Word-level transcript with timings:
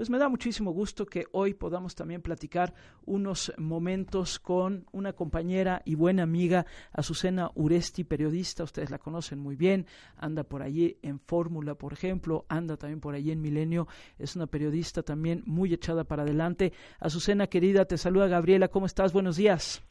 pues 0.00 0.08
me 0.08 0.16
da 0.16 0.30
muchísimo 0.30 0.70
gusto 0.70 1.04
que 1.04 1.26
hoy 1.32 1.52
podamos 1.52 1.94
también 1.94 2.22
platicar 2.22 2.72
unos 3.04 3.52
momentos 3.58 4.38
con 4.38 4.86
una 4.92 5.12
compañera 5.12 5.82
y 5.84 5.94
buena 5.94 6.22
amiga, 6.22 6.64
Azucena 6.90 7.50
Uresti, 7.54 8.04
periodista, 8.04 8.64
ustedes 8.64 8.88
la 8.88 8.98
conocen 8.98 9.40
muy 9.40 9.56
bien, 9.56 9.84
anda 10.16 10.42
por 10.42 10.62
allí 10.62 10.96
en 11.02 11.20
Fórmula, 11.20 11.74
por 11.74 11.92
ejemplo, 11.92 12.46
anda 12.48 12.78
también 12.78 13.00
por 13.00 13.14
allí 13.14 13.30
en 13.30 13.42
Milenio, 13.42 13.88
es 14.18 14.36
una 14.36 14.46
periodista 14.46 15.02
también 15.02 15.42
muy 15.44 15.74
echada 15.74 16.04
para 16.04 16.22
adelante. 16.22 16.72
Azucena, 16.98 17.48
querida, 17.48 17.84
te 17.84 17.98
saluda 17.98 18.26
Gabriela, 18.26 18.68
¿cómo 18.68 18.86
estás? 18.86 19.12
Buenos 19.12 19.36
días. 19.36 19.82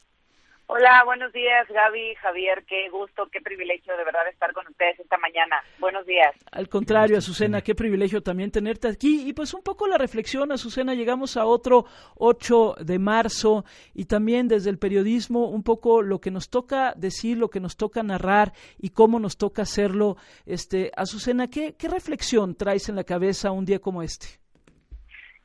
Hola, 0.72 1.02
buenos 1.04 1.32
días 1.32 1.66
Gaby, 1.68 2.14
Javier, 2.22 2.64
qué 2.64 2.88
gusto, 2.90 3.26
qué 3.32 3.40
privilegio 3.40 3.96
de 3.96 4.04
verdad 4.04 4.28
estar 4.28 4.52
con 4.52 4.64
ustedes 4.68 5.00
esta 5.00 5.18
mañana. 5.18 5.56
Buenos 5.80 6.06
días. 6.06 6.32
Al 6.52 6.68
contrario, 6.68 7.18
Azucena, 7.18 7.60
qué 7.60 7.74
privilegio 7.74 8.22
también 8.22 8.52
tenerte 8.52 8.86
aquí. 8.86 9.28
Y 9.28 9.32
pues 9.32 9.52
un 9.52 9.62
poco 9.62 9.88
la 9.88 9.98
reflexión, 9.98 10.52
Azucena, 10.52 10.94
llegamos 10.94 11.36
a 11.36 11.44
otro 11.44 11.86
8 12.18 12.76
de 12.84 13.00
marzo 13.00 13.64
y 13.94 14.04
también 14.04 14.46
desde 14.46 14.70
el 14.70 14.78
periodismo 14.78 15.48
un 15.48 15.64
poco 15.64 16.02
lo 16.02 16.20
que 16.20 16.30
nos 16.30 16.50
toca 16.50 16.94
decir, 16.96 17.36
lo 17.36 17.50
que 17.50 17.58
nos 17.58 17.76
toca 17.76 18.04
narrar 18.04 18.52
y 18.78 18.90
cómo 18.90 19.18
nos 19.18 19.38
toca 19.38 19.62
hacerlo. 19.62 20.18
Este, 20.46 20.92
Azucena, 20.96 21.50
¿qué, 21.50 21.74
qué 21.76 21.88
reflexión 21.88 22.54
traes 22.54 22.88
en 22.88 22.94
la 22.94 23.02
cabeza 23.02 23.50
un 23.50 23.64
día 23.64 23.80
como 23.80 24.04
este? 24.04 24.39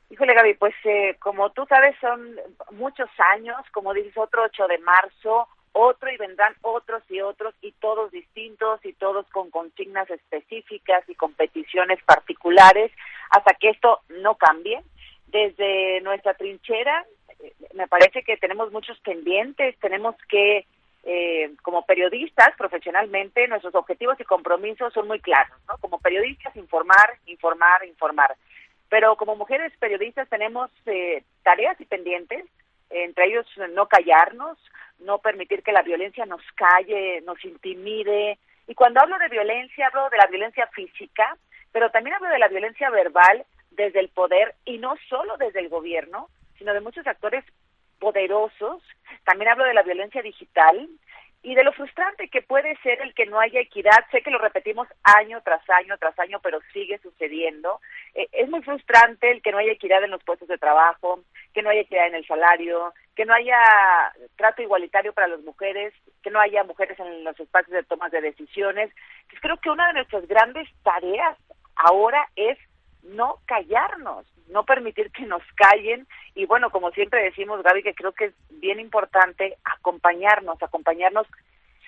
Híjole, 0.09 0.33
Gaby, 0.33 0.53
pues 0.55 0.75
eh, 0.83 1.15
como 1.19 1.51
tú 1.51 1.65
sabes, 1.67 1.95
son 1.99 2.39
muchos 2.71 3.09
años, 3.33 3.57
como 3.71 3.93
dices, 3.93 4.15
otro 4.15 4.43
8 4.43 4.67
de 4.67 4.77
marzo, 4.79 5.47
otro 5.77 6.09
y 6.09 6.17
vendrán 6.17 6.55
otros 6.61 7.03
y 7.09 7.19
otros 7.21 7.53
y 7.61 7.73
todos 7.73 8.11
distintos 8.11 8.79
y 8.85 8.93
todos 8.93 9.25
con 9.27 9.49
consignas 9.49 10.09
específicas 10.09 11.03
y 11.09 11.15
competiciones 11.15 12.01
particulares 12.05 12.91
hasta 13.29 13.53
que 13.55 13.69
esto 13.69 13.99
no 14.21 14.35
cambie. 14.35 14.81
Desde 15.27 15.99
nuestra 16.01 16.33
trinchera, 16.35 17.05
eh, 17.41 17.53
me 17.73 17.87
parece 17.87 18.23
que 18.23 18.37
tenemos 18.37 18.71
muchos 18.71 18.97
pendientes, 18.99 19.77
tenemos 19.79 20.15
que, 20.29 20.65
eh, 21.03 21.51
como 21.61 21.85
periodistas 21.85 22.55
profesionalmente, 22.57 23.47
nuestros 23.47 23.75
objetivos 23.75 24.17
y 24.19 24.23
compromisos 24.23 24.93
son 24.93 25.07
muy 25.07 25.19
claros, 25.19 25.57
¿no? 25.67 25.77
Como 25.79 25.99
periodistas, 25.99 26.55
informar, 26.55 27.17
informar, 27.25 27.83
informar 27.85 28.35
pero 28.89 29.15
como 29.15 29.35
mujeres 29.35 29.73
periodistas 29.79 30.29
tenemos 30.29 30.69
eh, 30.85 31.23
tareas 31.43 31.79
y 31.79 31.85
pendientes, 31.85 32.45
entre 32.89 33.25
ellos 33.25 33.45
no 33.73 33.87
callarnos, 33.87 34.57
no 34.99 35.19
permitir 35.19 35.63
que 35.63 35.71
la 35.71 35.81
violencia 35.81 36.25
nos 36.25 36.41
calle, 36.55 37.21
nos 37.21 37.43
intimide. 37.43 38.37
Y 38.67 38.75
cuando 38.75 39.01
hablo 39.01 39.17
de 39.17 39.29
violencia, 39.29 39.87
hablo 39.87 40.09
de 40.09 40.17
la 40.17 40.27
violencia 40.27 40.67
física, 40.67 41.37
pero 41.71 41.89
también 41.89 42.15
hablo 42.15 42.29
de 42.29 42.39
la 42.39 42.47
violencia 42.47 42.89
verbal 42.89 43.45
desde 43.71 43.99
el 43.99 44.09
poder 44.09 44.55
y 44.63 44.77
no 44.77 44.95
solo 45.09 45.37
desde 45.37 45.59
el 45.59 45.69
gobierno, 45.69 46.29
sino 46.57 46.73
de 46.73 46.81
muchos 46.81 47.05
actores 47.05 47.43
poderosos. 47.99 48.81
También 49.23 49.49
hablo 49.49 49.65
de 49.65 49.73
la 49.73 49.83
violencia 49.83 50.21
digital, 50.21 50.87
y 51.45 51.53
de 51.53 51.63
lo 51.63 51.73
frustrante 51.73 52.27
que 52.27 52.41
puede 52.41 52.75
ser 52.77 52.99
el 53.01 53.13
que 53.13 53.27
no 53.27 53.39
haya 53.39 53.59
equidad. 53.59 54.03
Sé 54.09 54.23
que 54.23 54.31
lo 54.31 54.39
repetimos 54.39 54.87
año 55.03 55.39
tras 55.43 55.61
año 55.69 55.95
tras 55.99 56.17
año, 56.17 56.39
pero 56.41 56.59
sigue 56.73 56.97
sucediendo. 56.97 57.81
Eh, 58.15 58.27
es 58.31 58.49
muy 58.49 58.63
frustrante 58.63 59.29
el 59.29 59.43
que 59.43 59.51
no 59.51 59.59
haya 59.59 59.71
equidad 59.71 60.03
en 60.03 60.09
los 60.09 60.23
puestos 60.23 60.47
de 60.47 60.57
trabajo, 60.57 61.23
que 61.53 61.61
no 61.61 61.69
haya 61.69 61.81
equidad 61.81 62.07
en 62.07 62.15
el 62.15 62.25
salario, 62.25 62.95
que 63.15 63.25
no 63.25 63.35
haya 63.35 63.59
trato 64.35 64.63
igualitario 64.63 65.13
para 65.13 65.27
las 65.27 65.41
mujeres, 65.41 65.93
que 66.23 66.31
no 66.31 66.39
haya 66.39 66.63
mujeres 66.63 66.99
en 66.99 67.23
los 67.23 67.39
espacios 67.39 67.73
de 67.73 67.83
tomas 67.83 68.11
de 68.11 68.21
decisiones. 68.21 68.91
Pues 69.29 69.39
creo 69.39 69.57
que 69.57 69.69
una 69.69 69.89
de 69.89 69.93
nuestras 69.93 70.27
grandes 70.27 70.67
tareas 70.81 71.37
ahora 71.75 72.27
es 72.35 72.57
no 73.03 73.37
callarnos, 73.45 74.25
no 74.47 74.65
permitir 74.65 75.11
que 75.11 75.27
nos 75.27 75.43
callen 75.55 76.07
y 76.35 76.45
bueno, 76.45 76.69
como 76.69 76.91
siempre 76.91 77.23
decimos, 77.23 77.63
Gaby, 77.63 77.81
que 77.81 77.95
creo 77.95 78.11
que 78.11 78.25
es 78.25 78.33
bien 78.49 78.79
importante 78.79 79.57
acompañarnos, 79.63 80.61
acompañarnos 80.61 81.25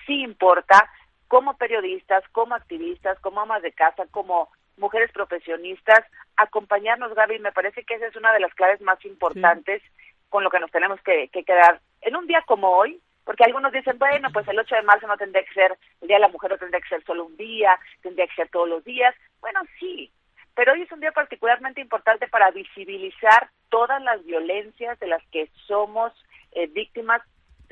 sí 0.06 0.22
importa, 0.22 0.90
como 1.28 1.58
periodistas, 1.58 2.24
como 2.32 2.56
activistas, 2.56 3.20
como 3.20 3.42
amas 3.42 3.62
de 3.62 3.74
casa, 3.74 4.06
como 4.10 4.50
mujeres 4.78 5.12
profesionistas, 5.12 6.06
acompañarnos, 6.38 7.14
Gaby, 7.14 7.40
me 7.40 7.52
parece 7.52 7.84
que 7.84 7.96
esa 7.96 8.08
es 8.08 8.16
una 8.16 8.32
de 8.32 8.40
las 8.40 8.54
claves 8.54 8.80
más 8.82 9.04
importantes 9.04 9.82
con 10.30 10.44
lo 10.44 10.50
que 10.50 10.60
nos 10.60 10.72
tenemos 10.72 11.02
que, 11.02 11.28
que 11.30 11.44
quedar 11.44 11.82
en 12.02 12.16
un 12.16 12.28
día 12.28 12.42
como 12.48 12.70
hoy, 12.70 13.02
porque 13.26 13.44
algunos 13.44 13.74
dicen, 13.74 14.00
bueno, 14.00 14.30
pues 14.32 14.48
el 14.48 14.58
8 14.58 14.76
de 14.76 14.82
marzo 14.84 15.08
no 15.08 15.18
tendría 15.18 15.44
que 15.44 15.54
ser 15.54 15.78
el 16.00 16.08
Día 16.08 16.16
de 16.16 16.22
la 16.22 16.30
Mujer, 16.30 16.52
no 16.52 16.58
tendría 16.58 16.80
que 16.80 16.88
ser 16.88 17.04
solo 17.04 17.26
un 17.26 17.36
día, 17.36 17.78
tendría 18.02 18.26
que 18.28 18.36
ser 18.36 18.50
todos 18.50 18.70
los 18.70 18.86
días. 18.86 19.14
Bueno, 19.42 19.60
sí, 19.78 20.10
pero 20.58 20.74
hoy 20.74 20.82
es 20.82 20.92
un 20.92 21.00
día 21.00 21.12
particularmente 21.12 21.80
importante 21.80 22.28
para 22.28 22.50
visibilizar 22.50 23.52
todas 23.70 24.02
las 24.02 24.26
violencias 24.26 25.00
de 25.00 25.06
las 25.06 25.22
que 25.32 25.52
somos 25.68 26.12
eh, 26.52 26.66
víctimas 26.74 27.22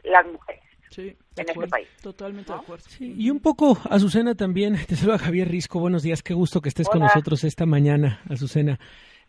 las 0.04 0.24
mujeres. 0.28 0.62
en 0.96 1.18
este 1.36 1.68
país. 1.68 1.88
Totalmente 2.04 2.54
de 2.54 2.60
acuerdo. 2.60 2.86
y 3.00 3.32
un 3.32 3.40
poco, 3.40 3.76
Azucena 3.90 4.36
también, 4.36 4.76
te 4.88 4.96
saluda 4.96 5.18
Javier 5.18 5.50
Risco, 5.50 5.80
buenos 5.80 6.04
días, 6.04 6.22
qué 6.22 6.36
gusto 6.36 6.62
que 6.62 6.70
estés 6.70 6.88
con 6.88 7.00
nosotros 7.00 7.44
esta 7.44 7.66
mañana, 7.66 8.22
Azucena. 8.30 8.80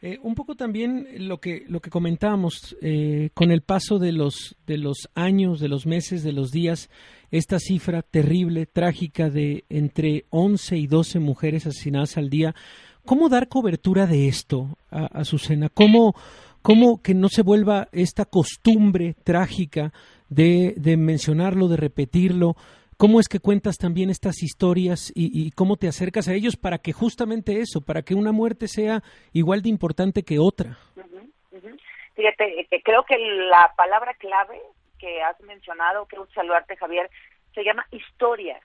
Eh, 0.02 0.18
un 0.22 0.34
poco 0.34 0.56
también 0.56 1.06
lo 1.26 1.38
que 1.40 1.64
lo 1.68 1.80
que 1.80 1.88
comentábamos 1.88 2.76
eh, 2.82 3.30
con 3.32 3.50
el 3.50 3.62
paso 3.62 3.98
de 3.98 4.12
los 4.12 4.54
de 4.66 4.76
los 4.76 5.08
años, 5.14 5.58
de 5.58 5.68
los 5.68 5.86
meses, 5.86 6.22
de 6.22 6.32
los 6.32 6.50
días, 6.50 6.90
esta 7.30 7.58
cifra 7.58 8.02
terrible, 8.02 8.66
trágica 8.66 9.30
de 9.30 9.64
entre 9.70 10.26
11 10.28 10.76
y 10.76 10.86
12 10.86 11.18
mujeres 11.18 11.66
asesinadas 11.66 12.18
al 12.18 12.28
día, 12.28 12.54
¿Cómo 13.06 13.28
dar 13.28 13.48
cobertura 13.48 14.06
de 14.06 14.28
esto, 14.28 14.76
a 14.90 15.06
Azucena? 15.20 15.68
¿Cómo, 15.68 16.14
¿Cómo 16.62 17.00
que 17.02 17.14
no 17.14 17.28
se 17.28 17.42
vuelva 17.42 17.88
esta 17.92 18.24
costumbre 18.24 19.14
trágica 19.24 19.92
de, 20.28 20.74
de 20.76 20.96
mencionarlo, 20.96 21.68
de 21.68 21.76
repetirlo? 21.76 22.56
¿Cómo 22.98 23.20
es 23.20 23.28
que 23.28 23.40
cuentas 23.40 23.76
también 23.76 24.08
estas 24.08 24.42
historias 24.42 25.12
y, 25.14 25.50
cómo 25.52 25.76
te 25.76 25.86
acercas 25.86 26.28
a 26.28 26.34
ellos 26.34 26.56
para 26.56 26.78
que 26.78 26.92
justamente 26.92 27.60
eso, 27.60 27.82
para 27.82 28.02
que 28.02 28.14
una 28.14 28.32
muerte 28.32 28.68
sea 28.68 29.02
igual 29.34 29.60
de 29.60 29.68
importante 29.68 30.22
que 30.22 30.38
otra? 30.38 30.78
Fíjate, 32.14 32.66
que 32.70 32.82
creo 32.82 33.04
que 33.04 33.18
la 33.18 33.74
palabra 33.76 34.14
clave 34.14 34.58
que 34.98 35.22
has 35.22 35.38
mencionado, 35.42 36.06
quiero 36.06 36.26
saludarte 36.34 36.76
Javier, 36.76 37.10
se 37.54 37.62
llama 37.62 37.86
historias, 37.92 38.62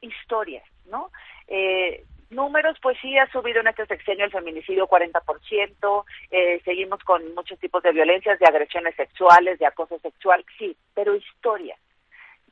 historias, 0.00 0.64
¿no? 0.86 1.10
Eh, 1.46 2.04
números, 2.30 2.76
pues 2.82 2.98
sí 3.00 3.16
ha 3.18 3.30
subido 3.30 3.60
en 3.60 3.68
este 3.68 3.86
sexenio 3.86 4.24
el 4.24 4.30
feminicidio 4.30 4.88
40%, 4.88 6.04
eh, 6.30 6.60
seguimos 6.64 7.02
con 7.04 7.34
muchos 7.34 7.58
tipos 7.58 7.82
de 7.82 7.92
violencias, 7.92 8.38
de 8.38 8.46
agresiones 8.46 8.94
sexuales, 8.96 9.58
de 9.58 9.66
acoso 9.66 9.98
sexual, 10.00 10.44
sí, 10.58 10.76
pero 10.94 11.14
historia. 11.14 11.76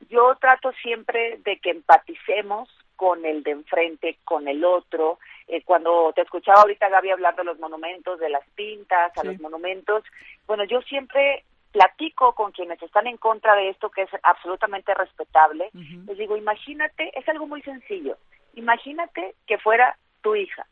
Yo 0.09 0.35
trato 0.39 0.71
siempre 0.81 1.39
de 1.43 1.57
que 1.57 1.71
empaticemos 1.71 2.69
con 2.95 3.25
el 3.25 3.43
de 3.43 3.51
enfrente, 3.51 4.17
con 4.23 4.47
el 4.47 4.63
otro. 4.65 5.19
Eh, 5.47 5.61
cuando 5.63 6.11
te 6.13 6.21
escuchaba 6.21 6.61
ahorita, 6.61 6.89
Gaby, 6.89 7.11
hablar 7.11 7.35
de 7.35 7.43
los 7.43 7.59
monumentos, 7.59 8.19
de 8.19 8.29
las 8.29 8.47
pintas, 8.55 9.15
a 9.17 9.23
los 9.23 9.39
monumentos, 9.39 10.03
bueno, 10.47 10.63
yo 10.65 10.81
siempre 10.81 11.43
platico 11.71 12.33
con 12.33 12.51
quienes 12.51 12.81
están 12.81 13.05
en 13.07 13.17
contra 13.17 13.55
de 13.55 13.69
esto, 13.69 13.89
que 13.89 14.03
es 14.03 14.09
absolutamente 14.23 14.93
respetable. 14.93 15.69
Les 16.07 16.17
digo, 16.17 16.35
imagínate, 16.35 17.11
es 17.17 17.27
algo 17.29 17.45
muy 17.45 17.61
sencillo 17.61 18.17
imagínate 18.57 19.35
que 19.45 19.57
fuera 19.57 19.97
tu 20.21 20.35
hija, 20.35 20.65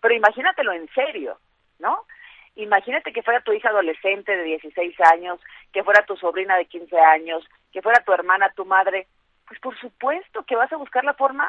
pero 0.00 0.14
imagínatelo 0.14 0.72
en 0.72 0.88
serio, 0.92 1.38
¿no? 1.78 2.04
Imagínate 2.56 3.12
que 3.12 3.22
fuera 3.22 3.40
tu 3.40 3.52
hija 3.52 3.68
adolescente 3.68 4.36
de 4.36 4.42
16 4.42 5.00
años, 5.12 5.40
que 5.72 5.84
fuera 5.84 6.04
tu 6.04 6.16
sobrina 6.16 6.56
de 6.56 6.66
15 6.66 6.98
años, 6.98 7.48
que 7.72 7.82
fuera 7.82 8.02
tu 8.04 8.12
hermana, 8.12 8.52
tu 8.56 8.64
madre. 8.64 9.06
Pues 9.46 9.60
por 9.60 9.78
supuesto 9.78 10.42
que 10.42 10.56
vas 10.56 10.72
a 10.72 10.76
buscar 10.76 11.04
la 11.04 11.14
forma 11.14 11.48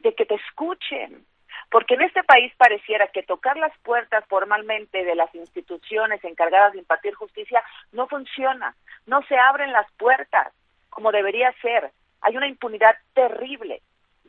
de 0.00 0.14
que 0.14 0.26
te 0.26 0.34
escuchen, 0.34 1.24
porque 1.70 1.94
en 1.94 2.02
este 2.02 2.22
país 2.22 2.52
pareciera 2.58 3.06
que 3.08 3.22
tocar 3.22 3.56
las 3.56 3.76
puertas 3.78 4.24
formalmente 4.28 5.04
de 5.04 5.14
las 5.14 5.34
instituciones 5.34 6.22
encargadas 6.24 6.72
de 6.74 6.80
impartir 6.80 7.14
justicia 7.14 7.62
no 7.92 8.06
funciona, 8.06 8.74
no 9.06 9.22
se 9.22 9.38
abren 9.38 9.72
las 9.72 9.90
puertas 9.92 10.52
como 10.90 11.12
debería 11.12 11.52
ser. 11.62 11.90
Hay 12.20 12.36
una 12.36 12.48
impunidad 12.48 12.94
terrible. 13.14 13.80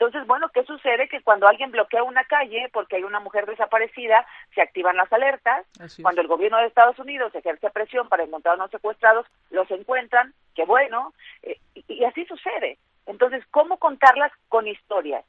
Entonces, 0.01 0.25
bueno, 0.25 0.49
¿qué 0.49 0.63
sucede? 0.63 1.07
Que 1.07 1.21
cuando 1.21 1.47
alguien 1.47 1.69
bloquea 1.69 2.01
una 2.01 2.23
calle 2.23 2.67
porque 2.73 2.95
hay 2.95 3.03
una 3.03 3.19
mujer 3.19 3.45
desaparecida, 3.45 4.25
se 4.55 4.59
activan 4.59 4.97
las 4.97 5.13
alertas. 5.13 5.63
Cuando 6.01 6.21
el 6.21 6.27
gobierno 6.27 6.57
de 6.57 6.65
Estados 6.65 6.97
Unidos 6.97 7.35
ejerce 7.35 7.69
presión 7.69 8.09
para 8.09 8.23
encontrar 8.23 8.53
a 8.53 8.55
unos 8.55 8.71
secuestrados, 8.71 9.27
los 9.51 9.69
encuentran, 9.69 10.33
qué 10.55 10.65
bueno, 10.65 11.13
eh, 11.43 11.59
y, 11.87 12.03
así 12.03 12.25
sucede. 12.25 12.79
Entonces, 13.05 13.45
¿cómo 13.51 13.77
contarlas 13.77 14.31
con 14.49 14.67
historias? 14.67 15.23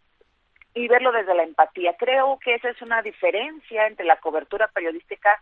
y 0.75 0.89
verlo 0.89 1.13
desde 1.13 1.35
la 1.35 1.43
empatía. 1.43 1.95
Creo 1.99 2.39
que 2.43 2.55
esa 2.55 2.71
es 2.71 2.81
una 2.81 3.03
diferencia 3.03 3.87
entre 3.87 4.07
la 4.07 4.17
cobertura 4.17 4.69
periodística 4.69 5.39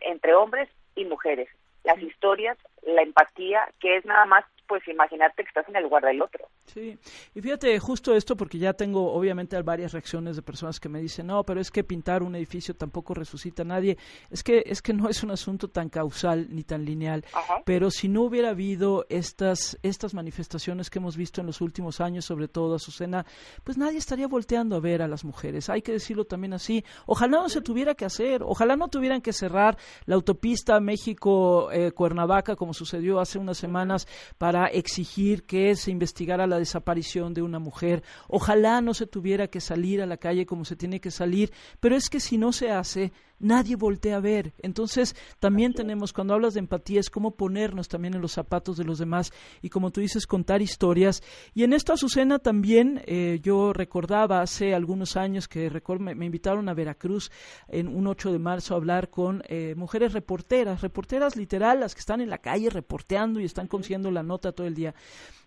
entre 0.00 0.34
hombres 0.34 0.68
y 0.96 1.04
mujeres. 1.04 1.48
Las 1.84 2.02
historias, 2.02 2.58
la 2.82 3.02
empatía, 3.02 3.68
que 3.78 3.98
es 3.98 4.04
nada 4.04 4.24
más 4.24 4.44
pues 4.66 4.86
imagínate 4.88 5.42
que 5.42 5.48
estás 5.48 5.68
en 5.68 5.76
el 5.76 5.84
lugar 5.84 6.04
del 6.04 6.20
otro. 6.22 6.48
Sí, 6.66 6.98
y 7.34 7.40
fíjate, 7.40 7.78
justo 7.78 8.14
esto, 8.14 8.36
porque 8.36 8.58
ya 8.58 8.72
tengo 8.72 9.12
obviamente 9.12 9.60
varias 9.62 9.92
reacciones 9.92 10.36
de 10.36 10.42
personas 10.42 10.80
que 10.80 10.88
me 10.88 11.00
dicen, 11.00 11.28
no, 11.28 11.44
pero 11.44 11.60
es 11.60 11.70
que 11.70 11.84
pintar 11.84 12.22
un 12.22 12.34
edificio 12.34 12.74
tampoco 12.74 13.14
resucita 13.14 13.62
a 13.62 13.64
nadie. 13.64 13.96
Es 14.30 14.42
que, 14.42 14.62
es 14.66 14.82
que 14.82 14.92
no 14.92 15.08
es 15.08 15.22
un 15.22 15.30
asunto 15.30 15.68
tan 15.68 15.88
causal 15.88 16.48
ni 16.50 16.64
tan 16.64 16.84
lineal. 16.84 17.24
Pero 17.64 17.90
si 17.90 18.08
no 18.08 18.22
hubiera 18.22 18.50
habido 18.50 19.06
estas, 19.08 19.78
estas 19.82 20.14
manifestaciones 20.14 20.90
que 20.90 20.98
hemos 20.98 21.16
visto 21.16 21.40
en 21.40 21.46
los 21.46 21.60
últimos 21.60 22.00
años, 22.00 22.24
sobre 22.24 22.48
todo 22.48 22.74
Azucena, 22.74 23.24
pues 23.64 23.78
nadie 23.78 23.98
estaría 23.98 24.26
volteando 24.26 24.76
a 24.76 24.80
ver 24.80 25.02
a 25.02 25.08
las 25.08 25.24
mujeres. 25.24 25.70
Hay 25.70 25.82
que 25.82 25.92
decirlo 25.92 26.24
también 26.24 26.52
así. 26.52 26.84
Ojalá 27.06 27.38
no 27.38 27.48
se 27.48 27.60
tuviera 27.60 27.94
que 27.94 28.04
hacer, 28.04 28.42
ojalá 28.42 28.76
no 28.76 28.88
tuvieran 28.88 29.20
que 29.20 29.32
cerrar 29.32 29.76
la 30.04 30.14
autopista 30.14 30.80
México-Cuernavaca, 30.80 32.56
como 32.56 32.74
sucedió 32.74 33.20
hace 33.20 33.38
unas 33.38 33.58
semanas, 33.58 34.06
para 34.38 34.55
exigir 34.64 35.44
que 35.44 35.76
se 35.76 35.90
investigara 35.90 36.46
la 36.46 36.58
desaparición 36.58 37.34
de 37.34 37.42
una 37.42 37.58
mujer. 37.58 38.02
Ojalá 38.28 38.80
no 38.80 38.94
se 38.94 39.06
tuviera 39.06 39.48
que 39.48 39.60
salir 39.60 40.00
a 40.00 40.06
la 40.06 40.16
calle 40.16 40.46
como 40.46 40.64
se 40.64 40.74
tiene 40.74 41.00
que 41.00 41.10
salir, 41.10 41.52
pero 41.78 41.94
es 41.94 42.08
que 42.08 42.18
si 42.18 42.38
no 42.38 42.52
se 42.52 42.70
hace, 42.70 43.12
nadie 43.38 43.76
voltea 43.76 44.16
a 44.16 44.20
ver. 44.20 44.54
Entonces, 44.58 45.14
también 45.38 45.72
tenemos, 45.72 46.12
cuando 46.12 46.34
hablas 46.34 46.54
de 46.54 46.60
empatía, 46.60 47.00
es 47.00 47.10
cómo 47.10 47.32
ponernos 47.32 47.88
también 47.88 48.14
en 48.14 48.20
los 48.20 48.32
zapatos 48.32 48.76
de 48.76 48.84
los 48.84 48.98
demás 48.98 49.32
y 49.62 49.68
como 49.68 49.90
tú 49.90 50.00
dices, 50.00 50.26
contar 50.26 50.62
historias. 50.62 51.22
Y 51.54 51.64
en 51.64 51.72
esto, 51.72 51.92
Azucena, 51.92 52.38
también 52.38 53.02
eh, 53.06 53.40
yo 53.42 53.72
recordaba 53.72 54.40
hace 54.40 54.74
algunos 54.74 55.16
años 55.16 55.48
que 55.48 55.70
me, 55.98 56.14
me, 56.14 56.26
invitaron 56.26 56.68
a 56.68 56.74
Veracruz 56.74 57.30
en 57.68 57.88
un 57.88 58.06
8 58.06 58.32
de 58.32 58.38
marzo 58.38 58.74
a 58.74 58.78
hablar 58.78 59.10
con 59.10 59.42
eh, 59.48 59.74
mujeres 59.76 60.12
reporteras, 60.12 60.80
reporteras 60.80 61.36
literal, 61.36 61.80
las 61.80 61.94
que 61.94 62.00
están 62.00 62.20
en 62.20 62.30
la 62.30 62.38
calle 62.38 62.70
reporteando 62.70 63.40
y 63.40 63.44
están 63.44 63.66
consiguiendo 63.66 64.10
la 64.10 64.22
nota 64.22 64.52
todo 64.52 64.66
el 64.66 64.74
día 64.74 64.94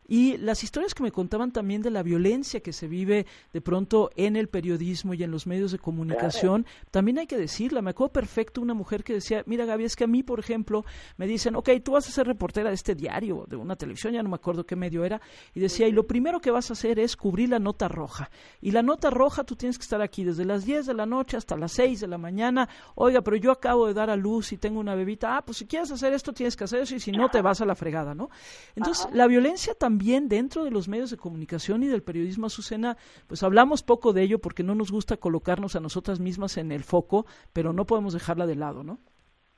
y 0.09 0.37
las 0.37 0.63
historias 0.63 0.95
que 0.95 1.03
me 1.03 1.11
contaban 1.11 1.51
también 1.51 1.83
de 1.83 1.91
la 1.91 2.01
violencia 2.01 2.61
que 2.61 2.73
se 2.73 2.87
vive 2.87 3.27
de 3.53 3.61
pronto 3.61 4.09
en 4.15 4.35
el 4.35 4.49
periodismo 4.49 5.13
y 5.13 5.21
en 5.21 5.29
los 5.29 5.45
medios 5.45 5.71
de 5.71 5.77
comunicación, 5.77 6.65
también 6.89 7.19
hay 7.19 7.27
que 7.27 7.37
decirla. 7.37 7.83
Me 7.83 7.91
acuerdo 7.91 8.11
perfecto 8.11 8.59
una 8.59 8.73
mujer 8.73 9.03
que 9.03 9.13
decía, 9.13 9.43
mira 9.45 9.65
Gaby, 9.65 9.83
es 9.83 9.95
que 9.95 10.05
a 10.05 10.07
mí, 10.07 10.23
por 10.23 10.39
ejemplo, 10.39 10.83
me 11.17 11.27
dicen, 11.27 11.55
ok, 11.55 11.69
tú 11.83 11.91
vas 11.91 12.07
a 12.07 12.11
ser 12.11 12.25
reportera 12.25 12.69
de 12.69 12.75
este 12.75 12.95
diario, 12.95 13.45
de 13.47 13.55
una 13.55 13.75
televisión, 13.75 14.11
ya 14.13 14.23
no 14.23 14.29
me 14.29 14.35
acuerdo 14.35 14.65
qué 14.65 14.75
medio 14.75 15.05
era, 15.05 15.21
y 15.53 15.59
decía, 15.59 15.87
y 15.87 15.91
lo 15.91 16.07
primero 16.07 16.39
que 16.39 16.49
vas 16.49 16.71
a 16.71 16.73
hacer 16.73 16.97
es 16.97 17.15
cubrir 17.15 17.49
la 17.49 17.59
nota 17.59 17.87
roja. 17.87 18.31
Y 18.61 18.71
la 18.71 18.81
nota 18.81 19.11
roja 19.11 19.43
tú 19.43 19.55
tienes 19.55 19.77
que 19.77 19.83
estar 19.83 20.01
aquí 20.01 20.23
desde 20.23 20.43
las 20.43 20.65
10 20.65 20.87
de 20.87 20.95
la 20.95 21.05
noche 21.05 21.37
hasta 21.37 21.55
las 21.55 21.71
6 21.73 21.99
de 21.99 22.07
la 22.07 22.17
mañana. 22.17 22.67
Oiga, 22.95 23.21
pero 23.21 23.37
yo 23.37 23.51
acabo 23.51 23.85
de 23.85 23.93
dar 23.93 24.09
a 24.09 24.15
luz 24.15 24.53
y 24.53 24.57
tengo 24.57 24.79
una 24.79 24.95
bebita. 24.95 25.37
Ah, 25.37 25.45
pues 25.45 25.59
si 25.59 25.67
quieres 25.67 25.91
hacer 25.91 26.13
esto, 26.13 26.33
tienes 26.33 26.55
que 26.55 26.63
hacer 26.63 26.81
eso, 26.81 26.95
y 26.95 26.99
si 26.99 27.11
no, 27.11 27.29
te 27.29 27.43
vas 27.43 27.61
a 27.61 27.65
la 27.65 27.75
fregada, 27.75 28.15
¿no? 28.15 28.31
Entonces, 28.75 29.07
la 29.13 29.27
violencia 29.27 29.75
también 29.75 29.98
también 29.99 30.29
dentro 30.29 30.63
de 30.63 30.71
los 30.71 30.87
medios 30.87 31.11
de 31.11 31.17
comunicación 31.17 31.83
y 31.83 31.87
del 31.87 32.03
periodismo, 32.03 32.47
Azucena, 32.47 32.95
pues 33.27 33.43
hablamos 33.43 33.83
poco 33.83 34.13
de 34.13 34.21
ello 34.21 34.39
porque 34.39 34.63
no 34.63 34.73
nos 34.73 34.93
gusta 34.93 35.17
colocarnos 35.17 35.75
a 35.75 35.81
nosotras 35.81 36.21
mismas 36.21 36.55
en 36.55 36.71
el 36.71 36.85
foco, 36.85 37.25
pero 37.51 37.73
no 37.73 37.83
podemos 37.83 38.13
dejarla 38.13 38.47
de 38.47 38.55
lado, 38.55 38.81
¿no? 38.81 38.97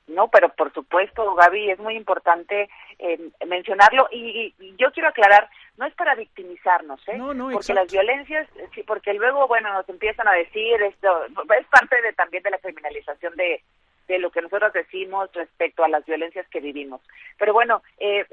No, 0.08 0.26
pero 0.26 0.48
por 0.48 0.72
supuesto, 0.72 1.32
Gaby, 1.36 1.70
es 1.70 1.78
muy 1.78 1.94
importante 1.94 2.68
eh, 2.98 3.30
mencionarlo 3.46 4.08
y, 4.10 4.52
yo 4.76 4.90
quiero 4.90 5.10
aclarar, 5.10 5.48
no 5.76 5.86
es 5.86 5.94
para 5.94 6.16
victimizarnos, 6.16 7.00
¿eh? 7.06 7.16
No, 7.16 7.32
no, 7.32 7.50
porque 7.52 7.72
las 7.72 7.92
violencias, 7.92 8.48
sí, 8.74 8.82
porque 8.82 9.14
luego, 9.14 9.46
bueno, 9.46 9.72
nos 9.72 9.88
empiezan 9.88 10.26
a 10.26 10.32
decir 10.32 10.82
esto, 10.82 11.24
es 11.56 11.66
parte 11.68 12.02
de 12.02 12.12
también 12.14 12.42
de 12.42 12.50
la 12.50 12.58
criminalización 12.58 13.36
de, 13.36 13.62
de 14.08 14.18
lo 14.18 14.32
que 14.32 14.42
nosotros 14.42 14.72
decimos 14.72 15.30
respecto 15.34 15.84
a 15.84 15.88
las 15.88 16.04
violencias 16.04 16.48
que 16.48 16.58
vivimos. 16.58 17.00
Pero 17.38 17.52
bueno, 17.52 17.82
eh, 17.98 18.26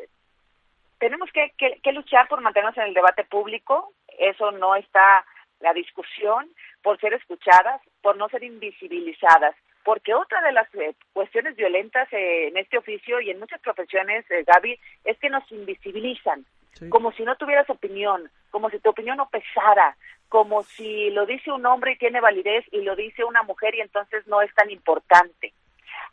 tenemos 1.00 1.30
que, 1.31 1.54
que, 1.57 1.92
luchar 1.92 2.28
por 2.28 2.42
mantenernos 2.42 2.78
en 2.78 2.84
el 2.84 2.94
debate 2.94 3.24
público, 3.24 3.94
eso 4.18 4.51
no 4.51 4.75
está 4.75 5.25
la 5.60 5.74
discusión, 5.74 6.50
por 6.81 7.00
ser 7.00 7.13
escuchadas, 7.13 7.81
por 8.01 8.18
no 8.18 8.30
ser 8.30 8.44
invisibilizadas, 8.44 9.56
porque 9.84 10.13
otra 10.13 10.42
de 10.42 10.51
las 10.51 10.74
eh, 10.75 10.94
cuestiones 11.13 11.56
violentas 11.56 12.07
eh, 12.13 12.48
en 12.48 12.57
este 12.57 12.78
oficio 12.78 13.19
y 13.19 13.30
en 13.30 13.40
muchas 13.40 13.60
profesiones, 13.62 14.30
eh, 14.30 14.44
Gaby, 14.46 14.80
es 15.04 15.18
que 15.19 15.30
nos 15.30 15.50
invisibilizan, 15.51 16.46
como 16.90 17.12
si 17.12 17.24
no 17.24 17.36
tuvieras 17.36 17.69
opinión, 17.69 18.30
como 18.51 18.69
si 18.69 18.80
tu 18.80 18.90
opinión 18.90 19.18
no 19.18 19.30
pesara, 19.30 19.98
como 20.30 20.63
si 20.63 21.10
lo 21.10 21.25
dice 21.25 21.51
un 21.51 21.66
hombre 21.66 21.94
y 21.94 21.98
tiene 21.98 22.22
validez 22.22 22.66
y 22.72 22.81
lo 22.81 22.96
dice 22.96 23.24
una 23.24 23.44
mujer 23.44 23.75
y 23.75 23.81
entonces 23.81 24.25
no 24.28 24.42
es 24.42 24.54
tan 24.54 24.69
importante. 24.69 25.54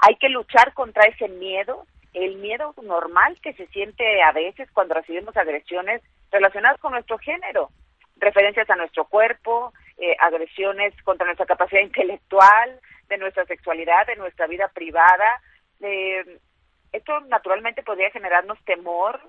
Hay 0.00 0.16
que 0.16 0.28
luchar 0.28 0.72
contra 0.74 1.04
ese 1.04 1.28
miedo, 1.28 1.86
el 2.16 2.36
miedo 2.36 2.74
normal 2.82 3.38
que 3.42 3.52
se 3.52 3.66
siente 3.68 4.22
a 4.22 4.32
veces 4.32 4.70
cuando 4.72 4.94
recibimos 4.94 5.36
agresiones 5.36 6.02
relacionadas 6.30 6.80
con 6.80 6.92
nuestro 6.92 7.18
género, 7.18 7.68
referencias 8.16 8.68
a 8.70 8.76
nuestro 8.76 9.04
cuerpo, 9.04 9.74
eh, 9.98 10.16
agresiones 10.18 10.94
contra 11.02 11.26
nuestra 11.26 11.44
capacidad 11.44 11.82
intelectual, 11.82 12.80
de 13.08 13.18
nuestra 13.18 13.44
sexualidad, 13.44 14.06
de 14.06 14.16
nuestra 14.16 14.46
vida 14.46 14.68
privada. 14.68 15.42
Eh, 15.80 16.38
esto 16.92 17.20
naturalmente 17.20 17.82
podría 17.82 18.10
generarnos 18.10 18.58
temor, 18.64 19.20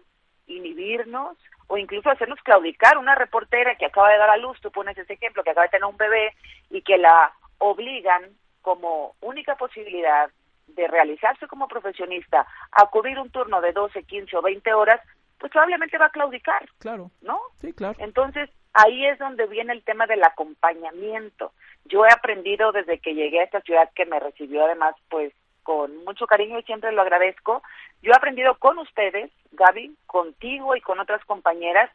inhibirnos 0.47 1.37
o 1.67 1.77
incluso 1.77 2.09
hacernos 2.09 2.39
claudicar. 2.41 2.97
Una 2.97 3.15
reportera 3.15 3.75
que 3.75 3.85
acaba 3.85 4.09
de 4.09 4.17
dar 4.17 4.29
a 4.29 4.37
luz, 4.37 4.61
tú 4.61 4.71
pones 4.71 4.97
ese 4.97 5.13
ejemplo, 5.13 5.43
que 5.43 5.49
acaba 5.49 5.65
de 5.65 5.71
tener 5.71 5.85
un 5.85 5.97
bebé 5.97 6.33
y 6.69 6.81
que 6.83 6.97
la 6.97 7.33
obligan 7.57 8.23
como 8.61 9.15
única 9.19 9.55
posibilidad 9.55 10.29
de 10.77 10.87
realizarse 10.87 11.47
como 11.47 11.67
profesionista 11.67 12.47
a 12.71 12.85
cubrir 12.85 13.19
un 13.19 13.29
turno 13.29 13.59
de 13.59 13.73
12, 13.73 14.03
15 14.03 14.37
o 14.37 14.41
20 14.41 14.73
horas, 14.73 15.01
pues 15.37 15.51
probablemente 15.51 15.97
va 15.97 16.05
a 16.05 16.11
claudicar. 16.11 16.65
Claro. 16.79 17.11
¿No? 17.21 17.39
Sí, 17.59 17.73
claro. 17.73 17.95
Entonces, 17.99 18.49
ahí 18.73 19.05
es 19.05 19.19
donde 19.19 19.45
viene 19.47 19.73
el 19.73 19.83
tema 19.83 20.05
del 20.07 20.23
acompañamiento. 20.23 21.51
Yo 21.85 22.05
he 22.05 22.13
aprendido 22.13 22.71
desde 22.71 22.99
que 22.99 23.13
llegué 23.13 23.41
a 23.41 23.43
esta 23.43 23.61
ciudad 23.61 23.89
que 23.95 24.05
me 24.05 24.19
recibió 24.19 24.63
además 24.65 24.95
pues 25.09 25.33
con 25.63 26.05
mucho 26.05 26.27
cariño 26.27 26.57
y 26.59 26.63
siempre 26.63 26.91
lo 26.93 27.01
agradezco. 27.01 27.61
Yo 28.01 28.11
he 28.11 28.15
aprendido 28.15 28.55
con 28.55 28.77
ustedes, 28.77 29.31
Gaby, 29.51 29.97
contigo 30.05 30.75
y 30.75 30.81
con 30.81 30.99
otras 30.99 31.23
compañeras, 31.25 31.91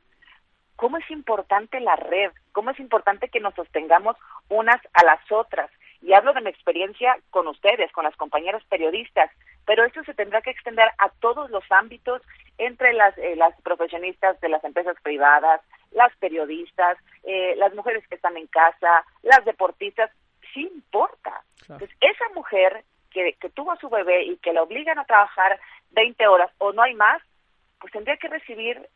cómo 0.76 0.98
es 0.98 1.10
importante 1.10 1.80
la 1.80 1.96
red, 1.96 2.32
cómo 2.52 2.70
es 2.70 2.80
importante 2.80 3.28
que 3.28 3.40
nos 3.40 3.54
sostengamos 3.54 4.16
unas 4.48 4.80
a 4.92 5.04
las 5.04 5.20
otras, 5.30 5.70
y 6.02 6.12
hablo 6.12 6.32
de 6.32 6.40
mi 6.40 6.50
experiencia 6.50 7.16
con 7.30 7.46
ustedes, 7.46 7.90
con 7.92 8.04
las 8.04 8.16
compañeras 8.16 8.62
periodistas, 8.68 9.30
pero 9.64 9.84
esto 9.84 10.02
se 10.04 10.14
tendrá 10.14 10.42
que 10.42 10.50
extender 10.50 10.90
a 10.98 11.08
todos 11.20 11.50
los 11.50 11.64
ámbitos 11.70 12.22
entre 12.58 12.92
las, 12.92 13.16
eh, 13.18 13.36
las 13.36 13.58
profesionistas 13.62 14.40
de 14.40 14.48
las 14.48 14.62
empresas 14.64 14.96
privadas, 15.02 15.60
las 15.92 16.14
periodistas, 16.16 16.98
eh, 17.22 17.54
las 17.56 17.72
mujeres 17.74 18.06
que 18.08 18.16
están 18.16 18.36
en 18.36 18.46
casa, 18.48 19.04
las 19.22 19.44
deportistas, 19.44 20.10
sí 20.52 20.68
importa. 20.74 21.42
Entonces, 21.62 21.90
esa 22.00 22.28
mujer 22.34 22.84
que, 23.10 23.34
que 23.34 23.50
tuvo 23.50 23.72
a 23.72 23.78
su 23.78 23.88
bebé 23.88 24.24
y 24.24 24.36
que 24.38 24.52
la 24.52 24.62
obligan 24.62 24.98
a 24.98 25.04
trabajar 25.04 25.60
20 25.92 26.26
horas 26.26 26.50
o 26.58 26.72
no 26.72 26.82
hay 26.82 26.94
más, 26.94 27.22
pues 27.80 27.92
tendría 27.92 28.16
que 28.16 28.28
recibir 28.28 28.88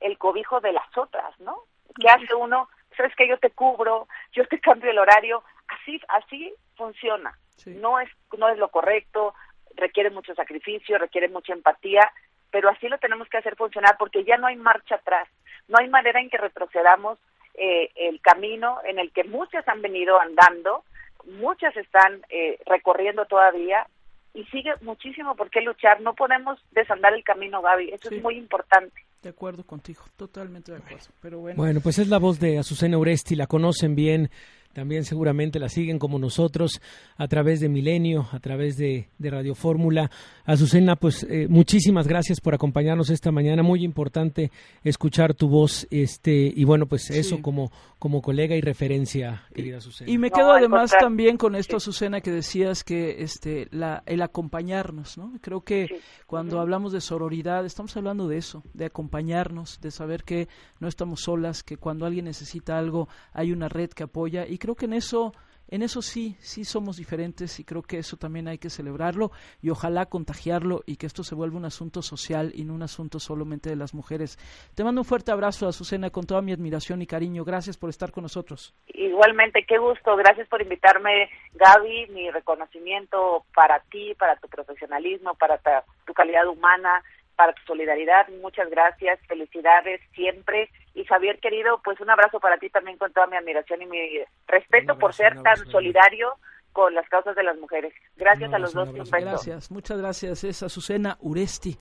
el 0.00 0.18
cobijo 0.18 0.60
de 0.60 0.72
las 0.72 0.96
otras, 0.96 1.38
¿no? 1.40 1.64
¿Qué 2.00 2.08
hace 2.08 2.34
uno? 2.34 2.68
Sabes 2.96 3.14
que 3.16 3.28
yo 3.28 3.38
te 3.38 3.50
cubro, 3.50 4.08
yo 4.32 4.46
te 4.46 4.58
cambio 4.60 4.90
el 4.90 4.98
horario, 4.98 5.42
así 5.80 6.00
así 6.08 6.54
funciona. 6.76 7.36
No 7.66 8.00
es 8.00 8.08
no 8.38 8.48
es 8.48 8.58
lo 8.58 8.68
correcto, 8.68 9.34
requiere 9.76 10.10
mucho 10.10 10.34
sacrificio, 10.34 10.98
requiere 10.98 11.28
mucha 11.28 11.52
empatía, 11.52 12.10
pero 12.50 12.68
así 12.70 12.88
lo 12.88 12.98
tenemos 12.98 13.28
que 13.28 13.38
hacer 13.38 13.56
funcionar 13.56 13.96
porque 13.98 14.24
ya 14.24 14.36
no 14.36 14.46
hay 14.46 14.56
marcha 14.56 14.96
atrás, 14.96 15.28
no 15.68 15.76
hay 15.78 15.88
manera 15.88 16.20
en 16.20 16.30
que 16.30 16.38
retrocedamos 16.38 17.18
eh, 17.54 17.90
el 17.96 18.20
camino 18.20 18.78
en 18.84 18.98
el 18.98 19.12
que 19.12 19.24
muchas 19.24 19.66
han 19.68 19.82
venido 19.82 20.18
andando, 20.20 20.84
muchas 21.24 21.76
están 21.76 22.22
eh, 22.30 22.58
recorriendo 22.66 23.26
todavía 23.26 23.86
y 24.32 24.44
sigue 24.44 24.70
muchísimo 24.82 25.34
por 25.34 25.50
qué 25.50 25.60
luchar. 25.60 26.00
No 26.00 26.14
podemos 26.14 26.58
desandar 26.70 27.12
el 27.14 27.24
camino, 27.24 27.60
Gaby. 27.60 27.90
Eso 27.90 28.10
es 28.10 28.22
muy 28.22 28.36
importante. 28.36 28.94
De 29.22 29.30
acuerdo 29.30 29.64
contigo, 29.64 30.04
totalmente 30.16 30.72
de 30.72 30.78
acuerdo. 30.78 31.08
Pero 31.20 31.40
bueno. 31.40 31.56
bueno, 31.56 31.80
pues 31.82 31.98
es 31.98 32.08
la 32.08 32.18
voz 32.18 32.38
de 32.40 32.58
Azucena 32.58 32.96
Uresti, 32.96 33.34
la 33.34 33.46
conocen 33.46 33.94
bien 33.94 34.30
también 34.72 35.04
seguramente 35.04 35.58
la 35.58 35.68
siguen 35.68 35.98
como 35.98 36.18
nosotros 36.18 36.80
a 37.16 37.26
través 37.26 37.60
de 37.60 37.68
Milenio, 37.68 38.28
a 38.32 38.38
través 38.38 38.76
de, 38.76 39.08
Radio 39.18 39.54
Fórmula. 39.54 40.10
Azucena, 40.44 40.96
pues 40.96 41.24
eh, 41.28 41.46
muchísimas 41.48 42.06
gracias 42.06 42.40
por 42.40 42.54
acompañarnos 42.54 43.10
esta 43.10 43.30
mañana. 43.30 43.62
Muy 43.62 43.84
importante 43.84 44.50
escuchar 44.82 45.34
tu 45.34 45.48
voz 45.48 45.86
este 45.90 46.52
y 46.54 46.64
bueno, 46.64 46.86
pues 46.86 47.10
eso 47.10 47.42
como, 47.42 47.70
como 47.98 48.22
colega 48.22 48.56
y 48.56 48.60
referencia, 48.60 49.44
querida 49.54 49.78
Azucena. 49.78 50.10
Y 50.10 50.18
me 50.18 50.30
quedo 50.30 50.52
además 50.52 50.92
también 50.98 51.36
con 51.36 51.54
esto, 51.54 51.76
Azucena, 51.76 52.20
que 52.20 52.30
decías 52.30 52.84
que 52.84 53.22
este 53.22 53.68
la, 53.70 54.02
el 54.06 54.22
acompañarnos, 54.22 55.18
¿no? 55.18 55.32
Creo 55.40 55.62
que 55.62 56.00
cuando 56.26 56.60
hablamos 56.60 56.92
de 56.92 57.00
sororidad 57.00 57.66
estamos 57.66 57.96
hablando 57.96 58.28
de 58.28 58.38
eso, 58.38 58.62
de 58.74 58.86
acompañarnos, 58.86 59.80
de 59.80 59.90
saber 59.90 60.24
que 60.24 60.48
no 60.78 60.88
estamos 60.88 61.22
solas, 61.22 61.62
que 61.62 61.76
cuando 61.76 62.06
alguien 62.06 62.24
necesita 62.26 62.78
algo 62.78 63.08
hay 63.32 63.52
una 63.52 63.68
red 63.68 63.90
que 63.90 64.04
apoya 64.04 64.46
y 64.46 64.59
creo 64.60 64.76
que 64.76 64.84
en 64.84 64.92
eso 64.92 65.32
en 65.70 65.82
eso 65.82 66.02
sí, 66.02 66.36
sí 66.40 66.64
somos 66.64 66.96
diferentes 66.96 67.60
y 67.60 67.64
creo 67.64 67.82
que 67.82 67.98
eso 67.98 68.16
también 68.16 68.48
hay 68.48 68.58
que 68.58 68.70
celebrarlo 68.70 69.30
y 69.62 69.70
ojalá 69.70 70.06
contagiarlo 70.06 70.82
y 70.84 70.96
que 70.96 71.06
esto 71.06 71.22
se 71.22 71.36
vuelva 71.36 71.58
un 71.58 71.64
asunto 71.64 72.02
social 72.02 72.50
y 72.54 72.64
no 72.64 72.74
un 72.74 72.82
asunto 72.82 73.20
solamente 73.20 73.70
de 73.70 73.76
las 73.76 73.94
mujeres. 73.94 74.36
Te 74.74 74.82
mando 74.82 75.02
un 75.02 75.04
fuerte 75.04 75.30
abrazo, 75.30 75.68
Azucena, 75.68 76.10
con 76.10 76.26
toda 76.26 76.42
mi 76.42 76.52
admiración 76.52 77.02
y 77.02 77.06
cariño. 77.06 77.44
Gracias 77.44 77.76
por 77.76 77.88
estar 77.88 78.10
con 78.10 78.22
nosotros. 78.22 78.74
Igualmente, 78.88 79.64
qué 79.64 79.78
gusto. 79.78 80.16
Gracias 80.16 80.48
por 80.48 80.60
invitarme, 80.60 81.30
Gaby. 81.54 82.08
Mi 82.08 82.30
reconocimiento 82.30 83.44
para 83.54 83.78
ti, 83.78 84.14
para 84.18 84.34
tu 84.36 84.48
profesionalismo, 84.48 85.34
para 85.34 85.60
tu 86.04 86.12
calidad 86.14 86.48
humana 86.48 87.00
para 87.40 87.54
tu 87.54 87.62
solidaridad. 87.62 88.28
Muchas 88.42 88.68
gracias, 88.68 89.18
felicidades 89.26 89.98
siempre. 90.14 90.68
Y 90.94 91.06
Javier, 91.06 91.40
querido, 91.40 91.80
pues 91.82 91.98
un 91.98 92.10
abrazo 92.10 92.38
para 92.38 92.58
ti 92.58 92.68
también 92.68 92.98
con 92.98 93.10
toda 93.14 93.28
mi 93.28 93.36
admiración 93.38 93.80
y 93.80 93.86
mi 93.86 94.20
respeto 94.46 94.98
por 94.98 95.14
ser 95.14 95.40
tan 95.40 95.56
solidario 95.70 96.34
con 96.74 96.92
las 96.92 97.08
causas 97.08 97.34
de 97.34 97.42
las 97.42 97.56
mujeres. 97.56 97.94
Gracias 98.16 98.52
a 98.52 98.58
los 98.58 98.74
dos. 98.74 98.92
Gracias, 98.92 99.70
muchas 99.70 99.96
gracias. 99.96 100.44
Es 100.44 100.62
Azucena 100.62 101.16
Uresti. 101.22 101.78